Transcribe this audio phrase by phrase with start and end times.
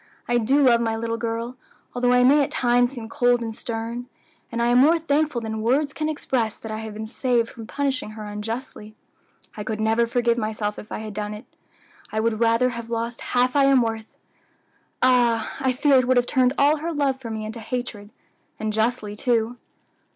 [0.27, 1.57] "I do love my little girl,
[1.93, 4.07] although I may at times seem cold and stern;
[4.51, 7.67] and I am more thankful than words can express that I have been saved from
[7.67, 8.95] punishing her unjustly.
[9.55, 11.45] I could never forgive myself if I had done it.
[12.11, 14.17] I would rather have lost half I am worth;
[15.03, 15.55] ah!
[15.59, 18.09] I fear it would have turned all her love for me into hatred;
[18.59, 19.57] and justly, too."